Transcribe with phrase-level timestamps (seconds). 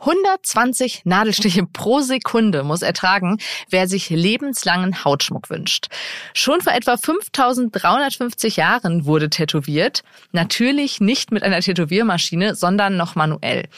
[0.00, 5.88] 120 Nadelstiche pro Sekunde muss ertragen, wer sich lebenslangen Hautschmuck wünscht.
[6.34, 10.02] Schon vor etwa 5350 Jahren wurde tätowiert.
[10.32, 13.68] Natürlich nicht mit einer Tätowiermaschine, sondern noch manuell.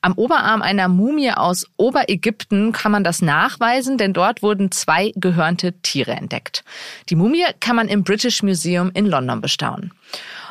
[0.00, 5.72] Am Oberarm einer Mumie aus Oberägypten kann man das nachweisen, denn dort wurden zwei gehörnte
[5.80, 6.62] Tiere entdeckt.
[7.08, 9.92] Die Mumie kann man im British Museum in London bestaunen.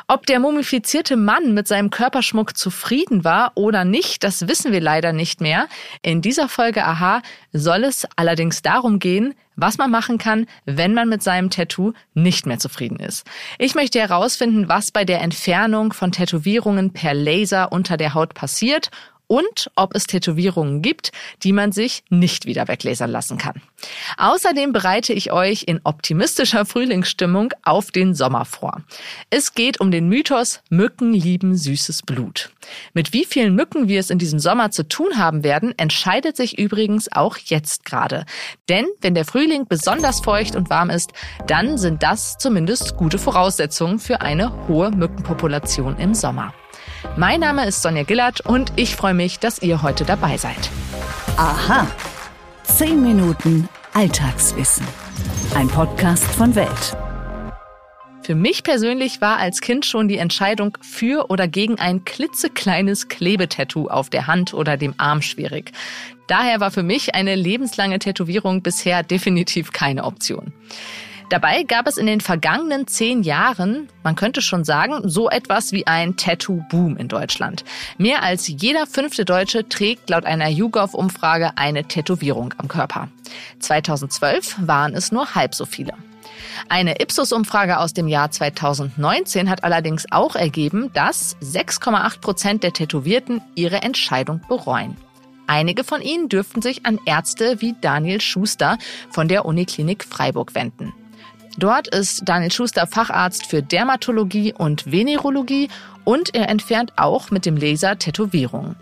[0.06, 5.14] Ob der mumifizierte Mann mit seinem Körperschmuck zufrieden war oder nicht, das wissen wir leider
[5.14, 5.66] nicht mehr.
[6.02, 7.22] In dieser Folge Aha
[7.52, 12.44] soll es allerdings darum gehen, was man machen kann, wenn man mit seinem Tattoo nicht
[12.44, 13.26] mehr zufrieden ist.
[13.58, 18.90] Ich möchte herausfinden, was bei der Entfernung von Tätowierungen per Laser unter der Haut passiert
[19.26, 23.60] und ob es Tätowierungen gibt, die man sich nicht wieder weglasern lassen kann.
[24.16, 28.82] Außerdem bereite ich euch in optimistischer Frühlingsstimmung auf den Sommer vor.
[29.30, 32.50] Es geht um den Mythos Mücken lieben süßes Blut.
[32.92, 36.58] Mit wie vielen Mücken wir es in diesem Sommer zu tun haben werden, entscheidet sich
[36.58, 38.24] übrigens auch jetzt gerade.
[38.68, 41.12] Denn wenn der Frühling besonders feucht und warm ist,
[41.46, 46.54] dann sind das zumindest gute Voraussetzungen für eine hohe Mückenpopulation im Sommer.
[47.16, 50.70] Mein Name ist Sonja Gillert und ich freue mich, dass ihr heute dabei seid.
[51.36, 51.86] Aha.
[52.64, 54.86] Zehn Minuten Alltagswissen.
[55.54, 56.96] Ein Podcast von Welt.
[58.24, 63.88] Für mich persönlich war als Kind schon die Entscheidung für oder gegen ein klitzekleines Klebetattoo
[63.88, 65.72] auf der Hand oder dem Arm schwierig.
[66.26, 70.54] Daher war für mich eine lebenslange Tätowierung bisher definitiv keine Option.
[71.30, 75.86] Dabei gab es in den vergangenen zehn Jahren, man könnte schon sagen, so etwas wie
[75.86, 77.64] ein Tattoo-Boom in Deutschland.
[77.96, 83.08] Mehr als jeder fünfte Deutsche trägt laut einer YouGov-Umfrage eine Tätowierung am Körper.
[83.60, 85.94] 2012 waren es nur halb so viele.
[86.68, 93.40] Eine Ipsos-Umfrage aus dem Jahr 2019 hat allerdings auch ergeben, dass 6,8 Prozent der Tätowierten
[93.54, 94.96] ihre Entscheidung bereuen.
[95.46, 98.78] Einige von ihnen dürften sich an Ärzte wie Daniel Schuster
[99.10, 100.94] von der Uniklinik Freiburg wenden.
[101.58, 105.68] Dort ist Daniel Schuster Facharzt für Dermatologie und Venerologie
[106.04, 108.76] und er entfernt auch mit dem Laser Tätowierungen.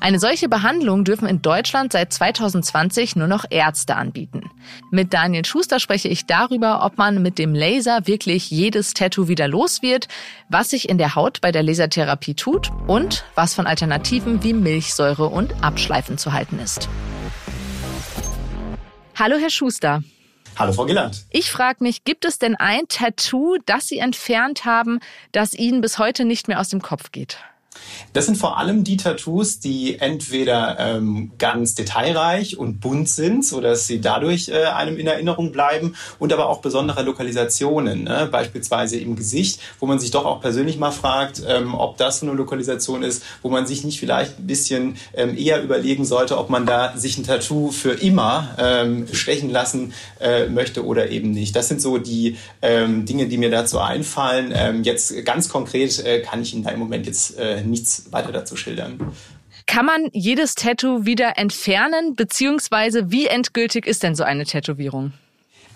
[0.00, 4.50] Eine solche Behandlung dürfen in Deutschland seit 2020 nur noch Ärzte anbieten.
[4.90, 9.48] Mit Daniel Schuster spreche ich darüber, ob man mit dem Laser wirklich jedes Tattoo wieder
[9.48, 10.08] los wird,
[10.48, 15.28] was sich in der Haut bei der Lasertherapie tut und was von Alternativen wie Milchsäure
[15.28, 16.88] und Abschleifen zu halten ist.
[19.18, 20.02] Hallo, Herr Schuster.
[20.58, 21.26] Hallo Frau Gilland.
[21.30, 25.00] Ich frage mich, gibt es denn ein Tattoo, das Sie entfernt haben,
[25.32, 27.38] das Ihnen bis heute nicht mehr aus dem Kopf geht?
[28.12, 33.86] Das sind vor allem die Tattoos, die entweder ähm, ganz detailreich und bunt sind, sodass
[33.86, 38.28] sie dadurch äh, einem in Erinnerung bleiben und aber auch besondere Lokalisationen, ne?
[38.30, 42.26] beispielsweise im Gesicht, wo man sich doch auch persönlich mal fragt, ähm, ob das so
[42.26, 46.48] eine Lokalisation ist, wo man sich nicht vielleicht ein bisschen ähm, eher überlegen sollte, ob
[46.48, 51.54] man da sich ein Tattoo für immer ähm, stechen lassen äh, möchte oder eben nicht.
[51.54, 54.52] Das sind so die ähm, Dinge, die mir dazu einfallen.
[54.54, 58.32] Ähm, jetzt ganz konkret äh, kann ich Ihnen da im Moment jetzt äh, nichts weiter
[58.32, 59.12] dazu schildern.
[59.66, 65.12] Kann man jedes Tattoo wieder entfernen, beziehungsweise wie endgültig ist denn so eine Tätowierung?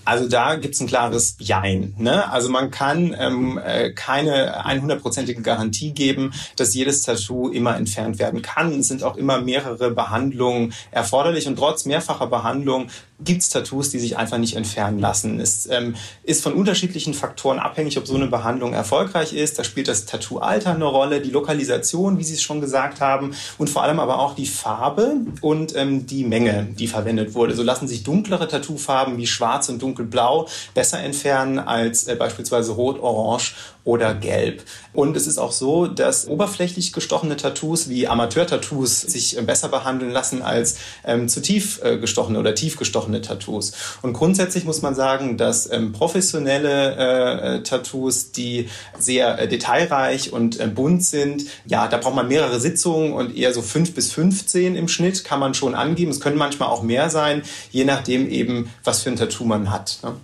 [0.05, 1.95] Also da gibt's ein klares Jein.
[1.99, 2.31] Ne?
[2.33, 8.41] Also man kann ähm, äh, keine 100%ige Garantie geben, dass jedes Tattoo immer entfernt werden
[8.43, 8.81] kann.
[8.81, 12.89] Es sind auch immer mehrere Behandlungen erforderlich und trotz mehrfacher Behandlung
[13.25, 15.41] gibt es Tattoos, die sich einfach nicht entfernen lassen.
[15.41, 19.59] Es ähm, ist von unterschiedlichen Faktoren abhängig, ob so eine Behandlung erfolgreich ist.
[19.59, 23.69] Da spielt das Tattoo-Alter eine Rolle, die Lokalisation, wie Sie es schon gesagt haben, und
[23.69, 27.55] vor allem aber auch die Farbe und ähm, die Menge, die verwendet wurde.
[27.55, 33.01] So lassen sich dunklere Tattoofarben wie schwarz und dunkelblau besser entfernen als äh, beispielsweise rot,
[33.01, 33.55] orange
[33.85, 34.63] oder gelb.
[34.93, 40.13] Und es ist auch so, dass oberflächlich gestochene Tattoos wie Amateur-Tattoos sich äh, besser behandeln
[40.13, 43.73] lassen als ähm, zu tief äh, gestochene oder tief gestochene Tattoos.
[44.03, 50.33] Und grundsätzlich muss man sagen, dass ähm, professionelle äh, äh Tattoos, die sehr äh, detailreich
[50.33, 54.13] und äh, bunt sind, ja, da braucht man mehrere Sitzungen und eher so fünf bis
[54.13, 56.11] 15 im Schnitt kann man schon angeben.
[56.11, 59.99] Es können manchmal auch mehr sein, je nachdem eben, was für ein Tattoo man hat.
[60.03, 60.15] Ne?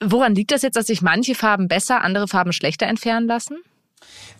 [0.00, 3.56] Woran liegt das jetzt, dass sich manche Farben besser, andere Farben schlechter entfernen lassen?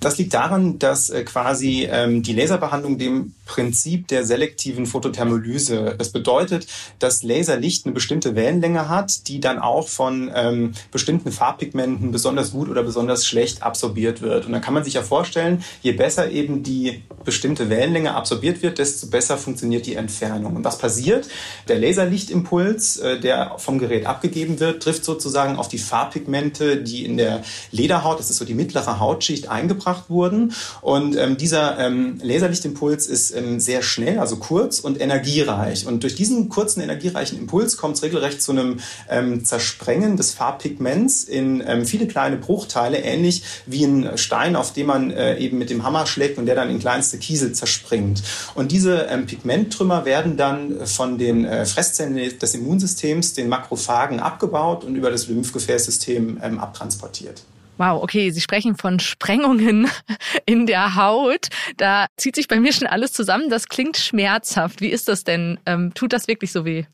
[0.00, 5.94] Das liegt daran, dass äh, quasi ähm, die Laserbehandlung dem Prinzip der selektiven Photothermolyse.
[5.96, 6.66] Das bedeutet,
[6.98, 12.69] dass Laserlicht eine bestimmte Wellenlänge hat, die dann auch von ähm, bestimmten Farbpigmenten besonders gut
[12.69, 14.46] oder besonders schlecht absorbiert wird.
[14.46, 18.78] Und dann kann man sich ja vorstellen, je besser eben die bestimmte Wellenlänge absorbiert wird,
[18.78, 20.56] desto besser funktioniert die Entfernung.
[20.56, 21.28] Und was passiert?
[21.69, 27.16] Der Laserlichtimpuls, äh, der vom Gerät abgegeben wird, trifft sozusagen auf die Farbpigmente, die in
[27.16, 30.52] der Lederhaut, das ist so die mittlere Hautschicht, eingebracht wurden.
[30.81, 35.86] Und ähm, dieser ähm, Laserlichtimpuls ist ähm, sehr schnell, also kurz und energiereich.
[35.86, 41.24] Und durch diesen kurzen, energiereichen Impuls kommt es regelrecht zu einem ähm, Zersprengen des Farbpigments
[41.24, 45.70] in ähm, viele kleine Bruchteile, ähnlich wie ein Stein, auf dem man äh, eben mit
[45.70, 48.22] dem Hammer schlägt und der dann in kleinste Kiesel zerspringt.
[48.54, 54.84] Und diese ähm, Pigmenttrümmer werden dann von den äh, Fresszellen des Immunsystems, den Makrophagen, abgebaut
[54.84, 57.42] und über das Lymphgefäßsystem ähm, abtransportiert.
[57.78, 59.88] Wow, okay, Sie sprechen von Sprengungen
[60.46, 61.49] in der Haut.
[61.76, 63.50] Da zieht sich bei mir schon alles zusammen.
[63.50, 64.81] Das klingt schmerzhaft.
[64.81, 65.61] Wie ist das denn?
[65.67, 66.84] Ähm, tut das wirklich so weh?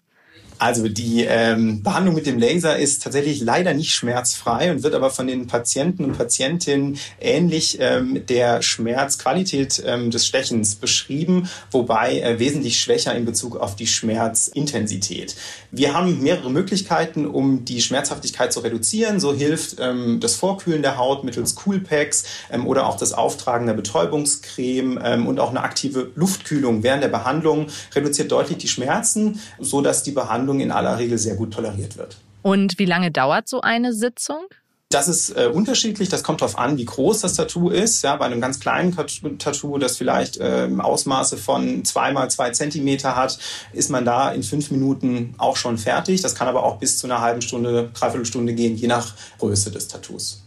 [0.59, 5.11] Also die ähm, Behandlung mit dem Laser ist tatsächlich leider nicht schmerzfrei und wird aber
[5.11, 12.39] von den Patienten und Patientinnen ähnlich ähm, der Schmerzqualität ähm, des Stechens beschrieben, wobei äh,
[12.39, 15.35] wesentlich schwächer in Bezug auf die Schmerzintensität.
[15.73, 19.19] Wir haben mehrere Möglichkeiten, um die Schmerzhaftigkeit zu reduzieren.
[19.19, 23.75] So hilft ähm, das Vorkühlen der Haut mittels Coolpacks ähm, oder auch das Auftragen der
[23.75, 29.81] Betäubungscreme ähm, und auch eine aktive Luftkühlung während der Behandlung reduziert deutlich die Schmerzen, so
[29.81, 32.17] dass die Behandlung Behandlung in aller Regel sehr gut toleriert wird.
[32.43, 34.47] Und wie lange dauert so eine Sitzung?
[34.91, 36.11] Das ist äh, unterschiedlich.
[36.11, 38.03] Das kommt darauf an, wie groß das Tattoo ist.
[38.03, 38.95] Ja, bei einem ganz kleinen
[39.39, 43.39] Tattoo, das vielleicht äh, Ausmaße von zwei mal zwei Zentimeter hat,
[43.73, 46.21] ist man da in fünf Minuten auch schon fertig.
[46.21, 49.71] Das kann aber auch bis zu einer halben Stunde, dreiviertel Stunde gehen, je nach Größe
[49.71, 50.43] des Tattoos.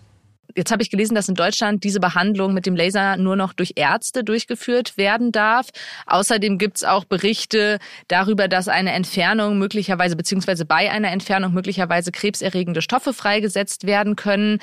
[0.55, 3.73] Jetzt habe ich gelesen, dass in Deutschland diese Behandlung mit dem Laser nur noch durch
[3.75, 5.67] Ärzte durchgeführt werden darf.
[6.05, 12.13] Außerdem gibt es auch Berichte darüber, dass eine Entfernung möglicherweise beziehungsweise bei einer Entfernung möglicherweise
[12.13, 14.59] krebserregende Stoffe freigesetzt werden können.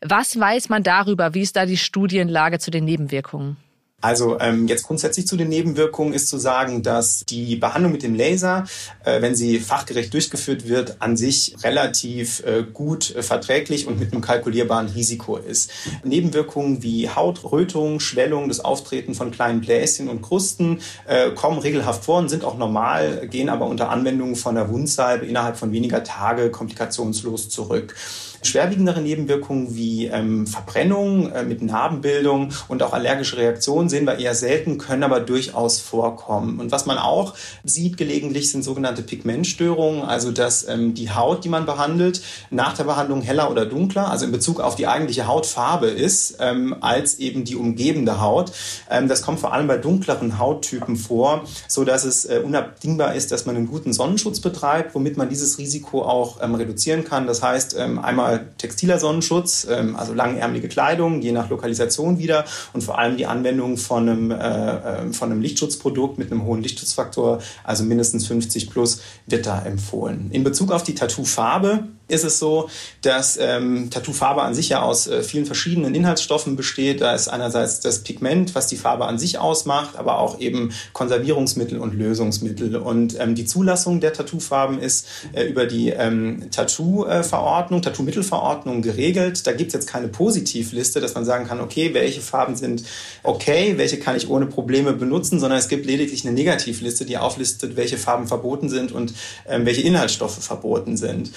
[0.00, 1.32] Was weiß man darüber?
[1.32, 3.56] Wie ist da die Studienlage zu den Nebenwirkungen?
[4.02, 8.14] Also ähm, jetzt grundsätzlich zu den Nebenwirkungen ist zu sagen, dass die Behandlung mit dem
[8.14, 8.64] Laser,
[9.04, 14.12] äh, wenn sie fachgerecht durchgeführt wird, an sich relativ äh, gut äh, verträglich und mit
[14.12, 15.70] einem kalkulierbaren Risiko ist.
[16.04, 22.18] Nebenwirkungen wie Hautrötung, Schwellung, das Auftreten von kleinen Bläschen und Krusten äh, kommen regelhaft vor
[22.18, 26.50] und sind auch normal, gehen aber unter Anwendung von der Wundsalbe innerhalb von weniger Tage
[26.50, 27.94] komplikationslos zurück.
[28.42, 34.34] Schwerwiegendere Nebenwirkungen wie ähm, Verbrennung äh, mit Narbenbildung und auch allergische Reaktionen sehen wir eher
[34.34, 36.60] selten, können aber durchaus vorkommen.
[36.60, 37.34] Und was man auch
[37.64, 42.84] sieht gelegentlich sind sogenannte Pigmentstörungen, also dass ähm, die Haut, die man behandelt, nach der
[42.84, 47.44] Behandlung heller oder dunkler, also in Bezug auf die eigentliche Hautfarbe ist, ähm, als eben
[47.44, 48.52] die umgebende Haut.
[48.90, 53.32] Ähm, das kommt vor allem bei dunkleren Hauttypen vor, so dass es äh, unabdingbar ist,
[53.32, 57.26] dass man einen guten Sonnenschutz betreibt, womit man dieses Risiko auch ähm, reduzieren kann.
[57.26, 62.82] Das heißt, ähm, einmal textiler Sonnenschutz, ähm, also langärmelige Kleidung, je nach Lokalisation wieder und
[62.82, 67.40] vor allem die Anwendung von einem, äh, äh, von einem Lichtschutzprodukt mit einem hohen Lichtschutzfaktor,
[67.64, 70.28] also mindestens 50 plus, wird da empfohlen.
[70.30, 72.68] In Bezug auf die Tattoofarbe ist es so,
[73.02, 77.00] dass ähm, Tattoofarbe an sich ja aus äh, vielen verschiedenen Inhaltsstoffen besteht.
[77.00, 81.78] Da ist einerseits das Pigment, was die Farbe an sich ausmacht, aber auch eben Konservierungsmittel
[81.78, 82.76] und Lösungsmittel.
[82.76, 89.44] Und ähm, die Zulassung der Tattoofarben ist äh, über die ähm, Tattoo-Verordnung, Tattoo-Mittelverordnung geregelt.
[89.46, 92.84] Da gibt es jetzt keine Positivliste, dass man sagen kann, okay, welche Farben sind
[93.24, 97.76] okay, welche kann ich ohne Probleme benutzen, sondern es gibt lediglich eine Negativliste, die auflistet,
[97.76, 99.14] welche Farben verboten sind und
[99.48, 101.30] ähm, welche Inhaltsstoffe verboten sind.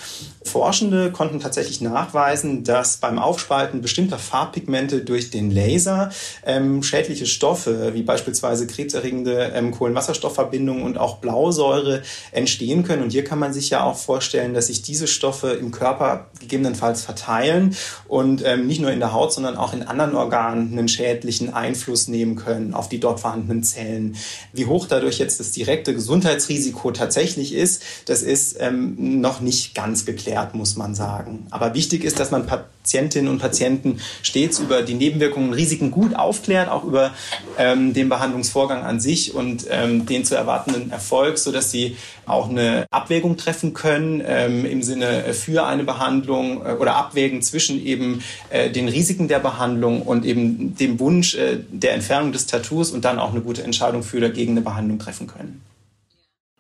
[0.43, 6.11] Forschende konnten tatsächlich nachweisen, dass beim Aufspalten bestimmter Farbpigmente durch den Laser
[6.45, 12.01] ähm, schädliche Stoffe, wie beispielsweise krebserregende ähm, Kohlenwasserstoffverbindungen und auch Blausäure
[12.31, 13.03] entstehen können.
[13.03, 17.03] Und hier kann man sich ja auch vorstellen, dass sich diese Stoffe im Körper gegebenenfalls
[17.03, 17.75] verteilen
[18.07, 22.07] und ähm, nicht nur in der Haut, sondern auch in anderen Organen einen schädlichen Einfluss
[22.07, 24.15] nehmen können auf die dort vorhandenen Zellen.
[24.53, 30.05] Wie hoch dadurch jetzt das direkte Gesundheitsrisiko tatsächlich ist, das ist ähm, noch nicht ganz
[30.05, 31.47] geklärt muss man sagen.
[31.51, 36.15] Aber wichtig ist, dass man Patientinnen und Patienten stets über die Nebenwirkungen und Risiken gut
[36.15, 37.11] aufklärt, auch über
[37.57, 42.85] ähm, den Behandlungsvorgang an sich und ähm, den zu erwartenden Erfolg, sodass sie auch eine
[42.91, 48.69] Abwägung treffen können ähm, im Sinne für eine Behandlung äh, oder abwägen zwischen eben äh,
[48.69, 53.19] den Risiken der Behandlung und eben dem Wunsch äh, der Entfernung des Tattoos und dann
[53.19, 55.61] auch eine gute Entscheidung für oder gegen eine Behandlung treffen können.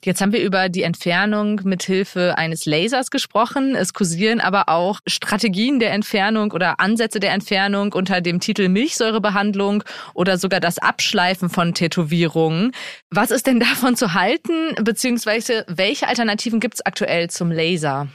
[0.01, 3.75] Jetzt haben wir über die Entfernung mit Hilfe eines Lasers gesprochen.
[3.75, 9.83] Es kursieren aber auch Strategien der Entfernung oder Ansätze der Entfernung unter dem Titel Milchsäurebehandlung
[10.13, 12.71] oder sogar das Abschleifen von Tätowierungen.
[13.09, 18.07] Was ist denn davon zu halten, beziehungsweise welche Alternativen gibt es aktuell zum Laser?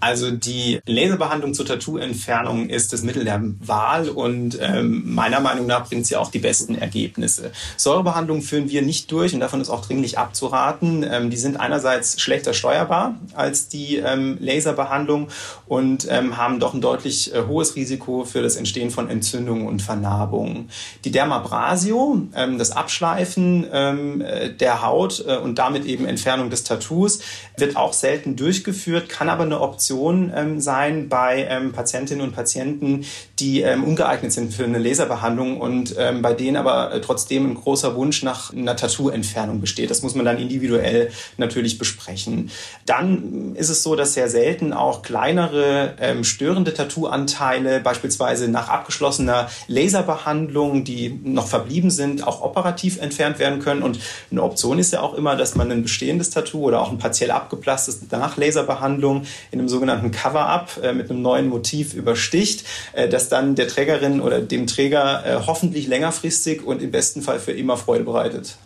[0.00, 5.88] Also die Laserbehandlung zur Tattoo-Entfernung ist das Mittel der Wahl und ähm, meiner Meinung nach
[5.88, 7.52] bringt sie auch die besten Ergebnisse.
[7.76, 11.06] Säurebehandlungen führen wir nicht durch und davon ist auch dringlich abzuraten.
[11.08, 15.28] Ähm, die sind einerseits schlechter steuerbar als die ähm, Laserbehandlung
[15.66, 19.82] und ähm, haben doch ein deutlich äh, hohes Risiko für das Entstehen von Entzündungen und
[19.82, 20.70] Vernarbungen.
[21.04, 26.64] Die Dermabrasio, ähm, das Abschleifen ähm, äh, der Haut äh, und damit eben Entfernung des
[26.64, 27.20] Tattoos,
[27.58, 33.04] wird auch selten durchgeführt, kann aber eine Option ähm, sein bei ähm, Patientinnen und Patienten,
[33.38, 37.54] die ähm, ungeeignet sind für eine Laserbehandlung und ähm, bei denen aber äh, trotzdem ein
[37.54, 39.90] großer Wunsch nach einer Tattoo-Entfernung besteht.
[39.90, 42.50] Das muss man dann individuell natürlich besprechen.
[42.86, 49.48] Dann ist es so, dass sehr selten auch kleinere ähm, störende Tattoo-Anteile, beispielsweise nach abgeschlossener
[49.66, 53.82] Laserbehandlung, die noch verblieben sind, auch operativ entfernt werden können.
[53.82, 53.98] Und
[54.30, 57.30] eine Option ist ja auch immer, dass man ein bestehendes Tattoo oder auch ein partiell
[57.30, 63.28] abgeplasstes nach Laserbehandlung in einem sogenannten Cover-up äh, mit einem neuen Motiv übersticht, äh, das
[63.28, 67.76] dann der Trägerin oder dem Träger äh, hoffentlich längerfristig und im besten Fall für immer
[67.76, 68.56] Freude bereitet.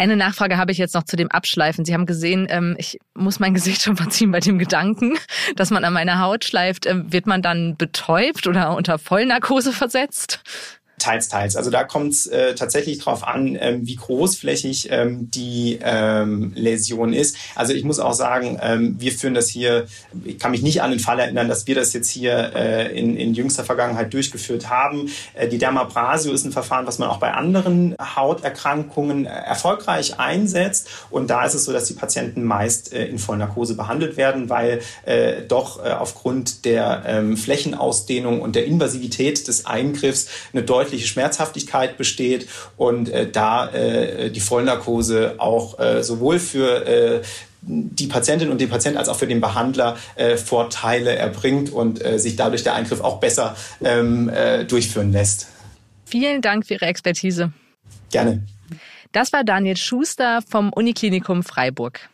[0.00, 1.84] Eine Nachfrage habe ich jetzt noch zu dem Abschleifen.
[1.84, 5.18] Sie haben gesehen, ähm, ich muss mein Gesicht schon verziehen bei dem Gedanken,
[5.56, 6.86] dass man an meiner Haut schleift.
[6.86, 10.40] Ähm, wird man dann betäubt oder unter Vollnarkose versetzt?
[11.00, 11.56] Teils, teils.
[11.56, 17.12] Also da kommt es äh, tatsächlich drauf an, ähm, wie großflächig ähm, die ähm, Läsion
[17.12, 17.36] ist.
[17.56, 19.86] Also ich muss auch sagen, ähm, wir führen das hier,
[20.24, 23.16] ich kann mich nicht an den Fall erinnern, dass wir das jetzt hier äh, in,
[23.16, 25.10] in jüngster Vergangenheit durchgeführt haben.
[25.34, 30.88] Äh, die Dermabrasio ist ein Verfahren, was man auch bei anderen Hauterkrankungen äh, erfolgreich einsetzt.
[31.10, 34.80] Und da ist es so, dass die Patienten meist äh, in Vollnarkose behandelt werden, weil
[35.04, 41.06] äh, doch äh, aufgrund der ähm, Flächenausdehnung und der Invasivität des Eingriffs eine deutliche deutliche
[41.06, 47.22] Schmerzhaftigkeit besteht und äh, da äh, die Vollnarkose auch äh, sowohl für äh,
[47.62, 52.18] die Patientin und den Patient als auch für den Behandler äh, Vorteile erbringt und äh,
[52.18, 55.48] sich dadurch der Eingriff auch besser ähm, äh, durchführen lässt.
[56.06, 57.52] Vielen Dank für Ihre Expertise.
[58.10, 58.42] Gerne.
[59.12, 62.08] Das war Daniel Schuster vom Uniklinikum Freiburg.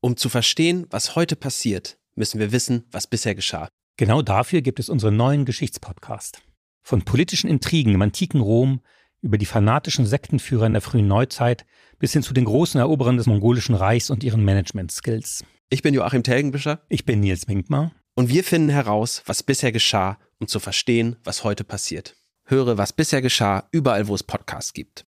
[0.00, 3.68] Um zu verstehen, was heute passiert, müssen wir wissen, was bisher geschah.
[3.96, 6.42] Genau dafür gibt es unseren neuen Geschichtspodcast.
[6.82, 8.80] Von politischen Intrigen im antiken Rom
[9.20, 11.66] über die fanatischen Sektenführer in der frühen Neuzeit
[11.98, 15.44] bis hin zu den großen Eroberern des mongolischen Reichs und ihren Management-Skills.
[15.68, 16.80] Ich bin Joachim Telgenbischer.
[16.88, 17.92] Ich bin Nils Minkmar.
[18.14, 22.16] Und wir finden heraus, was bisher geschah, um zu verstehen, was heute passiert.
[22.44, 25.04] Höre, was bisher geschah, überall, wo es Podcasts gibt.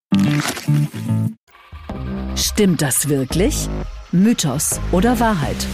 [2.36, 3.68] Stimmt das wirklich?
[4.12, 5.66] Mythos oder Wahrheit?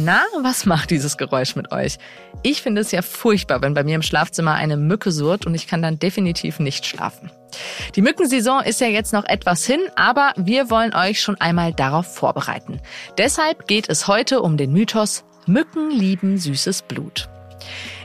[0.00, 1.98] Na, was macht dieses Geräusch mit euch?
[2.44, 5.66] Ich finde es ja furchtbar, wenn bei mir im Schlafzimmer eine Mücke surrt und ich
[5.66, 7.32] kann dann definitiv nicht schlafen.
[7.96, 12.14] Die Mückensaison ist ja jetzt noch etwas hin, aber wir wollen euch schon einmal darauf
[12.14, 12.80] vorbereiten.
[13.18, 17.28] Deshalb geht es heute um den Mythos Mücken lieben süßes Blut.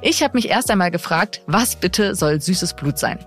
[0.06, 3.20] Ich habe mich erst einmal gefragt, was bitte soll süßes Blut sein?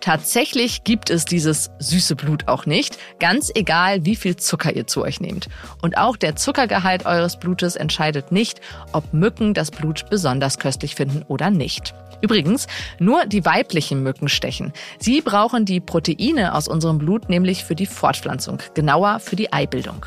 [0.00, 5.02] Tatsächlich gibt es dieses süße Blut auch nicht, ganz egal, wie viel Zucker ihr zu
[5.02, 5.50] euch nehmt.
[5.82, 8.62] Und auch der Zuckergehalt eures Blutes entscheidet nicht,
[8.92, 11.92] ob Mücken das Blut besonders köstlich finden oder nicht.
[12.22, 12.66] Übrigens,
[12.98, 14.72] nur die weiblichen Mücken stechen.
[14.98, 20.06] Sie brauchen die Proteine aus unserem Blut nämlich für die Fortpflanzung, genauer für die Eibildung.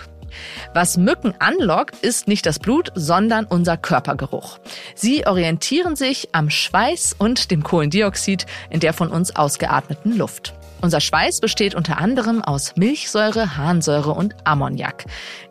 [0.73, 4.59] Was Mücken anlockt, ist nicht das Blut, sondern unser Körpergeruch.
[4.95, 10.53] Sie orientieren sich am Schweiß und dem Kohlendioxid in der von uns ausgeatmeten Luft.
[10.81, 15.05] Unser Schweiß besteht unter anderem aus Milchsäure, Harnsäure und Ammoniak.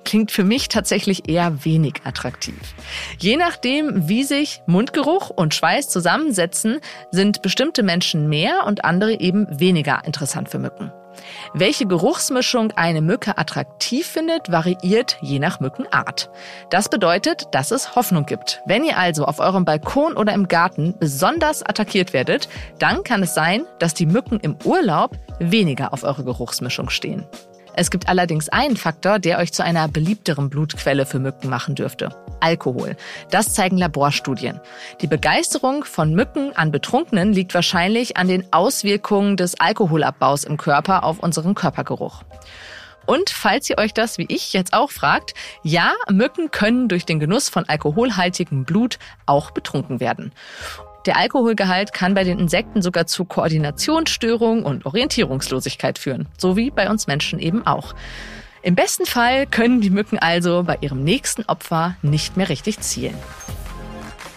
[0.04, 2.54] Klingt für mich tatsächlich eher wenig attraktiv.
[3.18, 6.78] Je nachdem, wie sich Mundgeruch und Schweiß zusammensetzen,
[7.10, 10.92] sind bestimmte Menschen mehr und andere eben weniger interessant für Mücken.
[11.52, 16.30] Welche Geruchsmischung eine Mücke attraktiv findet, variiert je nach Mückenart.
[16.70, 18.60] Das bedeutet, dass es Hoffnung gibt.
[18.66, 23.34] Wenn ihr also auf eurem Balkon oder im Garten besonders attackiert werdet, dann kann es
[23.34, 27.26] sein, dass die Mücken im Urlaub weniger auf eure Geruchsmischung stehen.
[27.76, 32.10] Es gibt allerdings einen Faktor, der euch zu einer beliebteren Blutquelle für Mücken machen dürfte.
[32.40, 32.96] Alkohol.
[33.30, 34.60] Das zeigen Laborstudien.
[35.00, 41.04] Die Begeisterung von Mücken an Betrunkenen liegt wahrscheinlich an den Auswirkungen des Alkoholabbaus im Körper
[41.04, 42.22] auf unseren Körpergeruch.
[43.06, 47.20] Und falls ihr euch das wie ich jetzt auch fragt, ja, Mücken können durch den
[47.20, 50.32] Genuss von alkoholhaltigem Blut auch betrunken werden.
[51.06, 56.88] Der Alkoholgehalt kann bei den Insekten sogar zu Koordinationsstörungen und Orientierungslosigkeit führen, so wie bei
[56.88, 57.94] uns Menschen eben auch.
[58.62, 63.14] Im besten Fall können die Mücken also bei ihrem nächsten Opfer nicht mehr richtig zielen.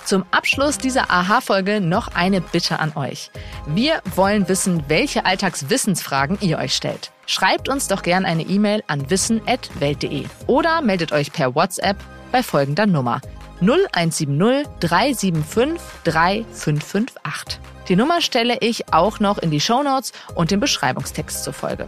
[0.04, 3.32] Zum Abschluss dieser Aha-Folge noch eine Bitte an euch.
[3.66, 7.12] Wir wollen wissen, welche Alltagswissensfragen ihr euch stellt.
[7.26, 11.98] Schreibt uns doch gern eine E-Mail an wissen.welt.de oder meldet euch per WhatsApp
[12.32, 13.22] bei folgender Nummer
[13.62, 17.60] 0170 375 3558.
[17.88, 21.86] Die Nummer stelle ich auch noch in die Shownotes und den Beschreibungstext zur Folge.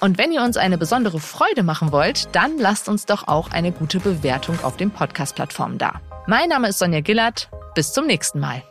[0.00, 3.72] Und wenn ihr uns eine besondere Freude machen wollt, dann lasst uns doch auch eine
[3.72, 6.00] gute Bewertung auf den Podcast-Plattformen da.
[6.26, 7.48] Mein Name ist Sonja Gillert.
[7.74, 8.62] Bis zum nächsten Mal.